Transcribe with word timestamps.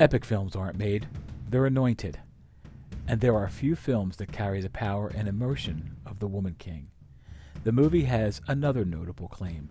Epic 0.00 0.24
films 0.24 0.56
aren't 0.56 0.76
made, 0.76 1.06
they're 1.48 1.66
anointed. 1.66 2.18
And 3.06 3.20
there 3.20 3.36
are 3.36 3.48
few 3.48 3.76
films 3.76 4.16
that 4.16 4.32
carry 4.32 4.60
the 4.60 4.68
power 4.68 5.06
and 5.14 5.28
emotion 5.28 5.94
of 6.04 6.18
The 6.18 6.26
Woman 6.26 6.56
King. 6.58 6.88
The 7.62 7.70
movie 7.70 8.02
has 8.02 8.40
another 8.48 8.84
notable 8.84 9.28
claim. 9.28 9.68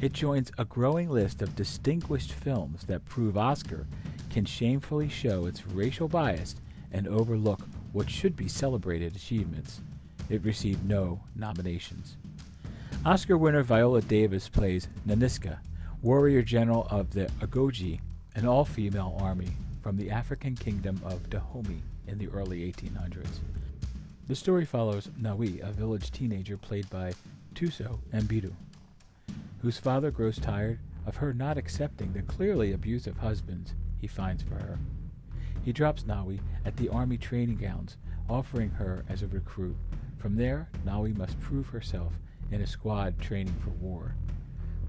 It 0.00 0.14
joins 0.14 0.50
a 0.56 0.64
growing 0.64 1.10
list 1.10 1.42
of 1.42 1.54
distinguished 1.54 2.32
films 2.32 2.84
that 2.84 3.04
prove 3.04 3.36
Oscar 3.36 3.86
can 4.30 4.46
shamefully 4.46 5.10
show 5.10 5.44
its 5.44 5.66
racial 5.66 6.08
bias 6.08 6.56
and 6.90 7.06
overlook 7.06 7.60
what 7.92 8.08
should 8.08 8.34
be 8.34 8.48
celebrated 8.48 9.14
achievements. 9.14 9.82
It 10.30 10.42
received 10.42 10.88
no 10.88 11.20
nominations. 11.34 12.16
Oscar 13.04 13.36
winner 13.36 13.62
Viola 13.62 14.00
Davis 14.00 14.48
plays 14.48 14.88
Nanisca, 15.06 15.58
warrior 16.00 16.40
general 16.40 16.86
of 16.90 17.10
the 17.10 17.26
Agojie, 17.40 18.00
an 18.36 18.46
all 18.46 18.66
female 18.66 19.16
army 19.18 19.48
from 19.82 19.96
the 19.96 20.10
African 20.10 20.54
kingdom 20.54 21.00
of 21.06 21.30
Dahomey 21.30 21.80
in 22.06 22.18
the 22.18 22.28
early 22.28 22.70
1800s. 22.70 23.38
The 24.28 24.36
story 24.36 24.66
follows 24.66 25.08
Nawi, 25.18 25.66
a 25.66 25.72
village 25.72 26.10
teenager 26.10 26.58
played 26.58 26.88
by 26.90 27.14
Thuso 27.54 27.98
Mbedu, 28.12 28.52
whose 29.62 29.78
father 29.78 30.10
grows 30.10 30.38
tired 30.38 30.80
of 31.06 31.16
her 31.16 31.32
not 31.32 31.56
accepting 31.56 32.12
the 32.12 32.20
clearly 32.20 32.72
abusive 32.72 33.16
husbands 33.16 33.74
he 33.98 34.06
finds 34.06 34.42
for 34.42 34.56
her. 34.56 34.78
He 35.64 35.72
drops 35.72 36.02
Nawi 36.02 36.40
at 36.66 36.76
the 36.76 36.90
army 36.90 37.16
training 37.16 37.56
grounds, 37.56 37.96
offering 38.28 38.68
her 38.70 39.02
as 39.08 39.22
a 39.22 39.28
recruit. 39.28 39.76
From 40.18 40.36
there, 40.36 40.68
Nawi 40.84 41.16
must 41.16 41.40
prove 41.40 41.68
herself 41.68 42.12
in 42.50 42.60
a 42.60 42.66
squad 42.66 43.18
training 43.18 43.56
for 43.64 43.70
war. 43.70 44.14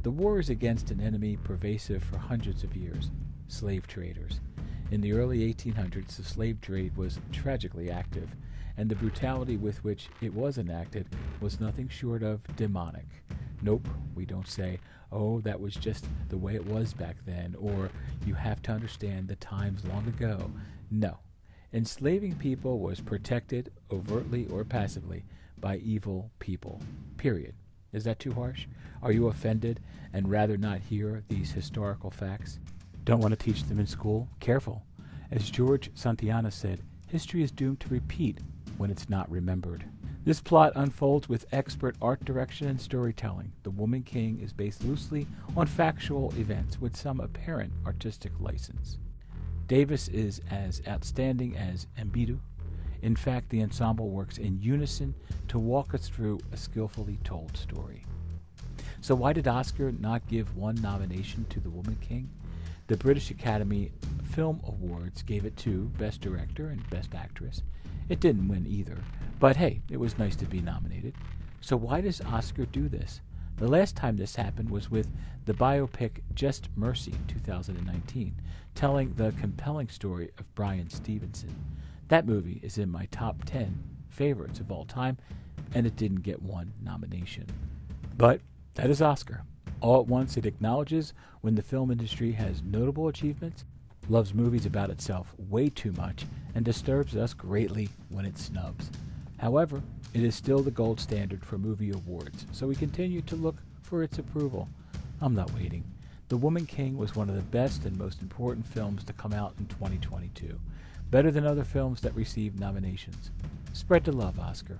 The 0.03 0.11
war 0.11 0.37
is 0.37 0.49
against 0.49 0.91
an 0.91 0.99
enemy 0.99 1.37
pervasive 1.37 2.03
for 2.03 2.17
hundreds 2.17 2.65
of 2.65 2.75
years 2.75 3.09
slave 3.47 3.87
traders. 3.87 4.39
In 4.89 5.01
the 5.01 5.13
early 5.13 5.53
1800s, 5.53 6.15
the 6.15 6.23
slave 6.23 6.61
trade 6.61 6.95
was 6.95 7.19
tragically 7.31 7.91
active, 7.91 8.29
and 8.77 8.89
the 8.89 8.95
brutality 8.95 9.57
with 9.57 9.83
which 9.83 10.09
it 10.21 10.33
was 10.33 10.57
enacted 10.57 11.07
was 11.41 11.59
nothing 11.59 11.89
short 11.89 12.23
of 12.23 12.41
demonic. 12.55 13.07
Nope, 13.61 13.87
we 14.15 14.25
don't 14.25 14.47
say, 14.47 14.79
oh, 15.11 15.41
that 15.41 15.59
was 15.59 15.73
just 15.73 16.05
the 16.29 16.37
way 16.37 16.55
it 16.55 16.65
was 16.65 16.93
back 16.93 17.17
then, 17.25 17.55
or 17.59 17.89
you 18.25 18.33
have 18.35 18.61
to 18.63 18.71
understand 18.71 19.27
the 19.27 19.35
times 19.37 19.83
long 19.85 20.07
ago. 20.07 20.51
No. 20.91 21.17
Enslaving 21.73 22.35
people 22.35 22.79
was 22.79 23.01
protected, 23.01 23.71
overtly 23.91 24.47
or 24.47 24.63
passively, 24.63 25.25
by 25.59 25.77
evil 25.77 26.31
people. 26.39 26.81
Period. 27.17 27.55
Is 27.91 28.03
that 28.03 28.19
too 28.19 28.31
harsh? 28.31 28.67
Are 29.01 29.11
you 29.11 29.27
offended 29.27 29.79
and 30.13 30.29
rather 30.29 30.55
not 30.55 30.79
hear 30.79 31.23
these 31.27 31.51
historical 31.51 32.11
facts? 32.11 32.59
Don't 33.07 33.21
want 33.21 33.31
to 33.31 33.37
teach 33.37 33.63
them 33.63 33.79
in 33.79 33.87
school? 33.87 34.27
Careful. 34.41 34.83
As 35.31 35.49
George 35.49 35.89
Santayana 35.95 36.51
said, 36.51 36.81
history 37.07 37.41
is 37.41 37.51
doomed 37.51 37.79
to 37.79 37.87
repeat 37.87 38.39
when 38.75 38.91
it's 38.91 39.09
not 39.09 39.31
remembered. 39.31 39.85
This 40.25 40.41
plot 40.41 40.73
unfolds 40.75 41.29
with 41.29 41.45
expert 41.53 41.95
art 42.01 42.25
direction 42.25 42.67
and 42.67 42.81
storytelling. 42.81 43.53
The 43.63 43.71
Woman 43.71 44.03
King 44.03 44.41
is 44.43 44.51
based 44.51 44.83
loosely 44.83 45.25
on 45.55 45.67
factual 45.67 46.33
events 46.37 46.81
with 46.81 46.97
some 46.97 47.21
apparent 47.21 47.71
artistic 47.85 48.33
license. 48.41 48.97
Davis 49.67 50.09
is 50.09 50.41
as 50.51 50.81
outstanding 50.85 51.55
as 51.55 51.87
Mbedu. 51.97 52.39
In 53.01 53.15
fact, 53.15 53.47
the 53.47 53.63
ensemble 53.63 54.09
works 54.09 54.37
in 54.37 54.61
unison 54.61 55.15
to 55.47 55.59
walk 55.59 55.93
us 55.93 56.09
through 56.09 56.39
a 56.51 56.57
skillfully 56.57 57.19
told 57.23 57.55
story. 57.55 58.03
So, 58.99 59.15
why 59.15 59.31
did 59.31 59.47
Oscar 59.47 59.93
not 59.93 60.27
give 60.27 60.57
one 60.57 60.75
nomination 60.81 61.45
to 61.51 61.61
The 61.61 61.69
Woman 61.69 61.97
King? 62.01 62.29
The 62.87 62.95
British 62.95 63.31
Academy 63.31 63.91
Film 64.31 64.61
Awards 64.65 65.21
gave 65.21 65.43
it 65.43 65.57
to 65.57 65.91
Best 65.97 66.21
Director 66.21 66.69
and 66.69 66.89
Best 66.89 67.13
Actress. 67.13 67.61
It 68.07 68.21
didn't 68.21 68.47
win 68.47 68.65
either, 68.65 68.97
but 69.39 69.57
hey, 69.57 69.81
it 69.91 69.97
was 69.97 70.17
nice 70.17 70.37
to 70.37 70.45
be 70.45 70.61
nominated. 70.61 71.13
So 71.59 71.75
why 71.75 71.99
does 71.99 72.21
Oscar 72.21 72.65
do 72.65 72.87
this? 72.87 73.19
The 73.57 73.67
last 73.67 73.97
time 73.97 74.15
this 74.15 74.37
happened 74.37 74.69
was 74.69 74.89
with 74.89 75.09
the 75.43 75.53
biopic 75.53 76.21
Just 76.33 76.69
Mercy 76.77 77.11
in 77.11 77.25
2019, 77.25 78.39
telling 78.73 79.15
the 79.15 79.33
compelling 79.33 79.89
story 79.89 80.29
of 80.37 80.55
Bryan 80.55 80.89
Stevenson. 80.89 81.55
That 82.07 82.25
movie 82.25 82.61
is 82.63 82.77
in 82.77 82.89
my 82.89 83.07
top 83.11 83.43
10 83.43 83.83
favorites 84.07 84.61
of 84.61 84.71
all 84.71 84.85
time, 84.85 85.17
and 85.73 85.85
it 85.85 85.97
didn't 85.97 86.21
get 86.21 86.41
one 86.41 86.71
nomination. 86.81 87.47
But 88.15 88.39
that 88.75 88.89
is 88.89 89.01
Oscar. 89.01 89.43
All 89.79 90.01
at 90.01 90.07
once, 90.07 90.37
it 90.37 90.45
acknowledges 90.45 91.13
when 91.41 91.55
the 91.55 91.61
film 91.61 91.91
industry 91.91 92.31
has 92.31 92.63
notable 92.63 93.07
achievements, 93.07 93.63
loves 94.09 94.33
movies 94.33 94.65
about 94.65 94.89
itself 94.89 95.33
way 95.37 95.69
too 95.69 95.91
much, 95.93 96.25
and 96.55 96.65
disturbs 96.65 97.15
us 97.15 97.33
greatly 97.33 97.89
when 98.09 98.25
it 98.25 98.37
snubs. 98.37 98.89
However, 99.37 99.83
it 100.13 100.23
is 100.23 100.33
still 100.33 100.63
the 100.63 100.71
gold 100.71 100.99
standard 100.99 101.45
for 101.45 101.57
movie 101.57 101.91
awards, 101.91 102.45
so 102.51 102.67
we 102.67 102.75
continue 102.75 103.21
to 103.21 103.35
look 103.35 103.57
for 103.83 104.01
its 104.01 104.17
approval. 104.17 104.67
I'm 105.21 105.35
not 105.35 105.53
waiting. 105.53 105.83
The 106.29 106.37
Woman 106.37 106.65
King 106.65 106.97
was 106.97 107.15
one 107.15 107.29
of 107.29 107.35
the 107.35 107.41
best 107.41 107.85
and 107.85 107.97
most 107.97 108.21
important 108.21 108.65
films 108.65 109.03
to 109.05 109.13
come 109.13 109.33
out 109.33 109.53
in 109.59 109.67
2022, 109.67 110.59
better 111.11 111.31
than 111.31 111.45
other 111.45 111.63
films 111.63 112.01
that 112.01 112.15
received 112.15 112.59
nominations. 112.59 113.31
Spread 113.73 114.03
the 114.03 114.11
love, 114.11 114.39
Oscar. 114.39 114.79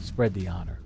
Spread 0.00 0.34
the 0.34 0.48
honor. 0.48 0.78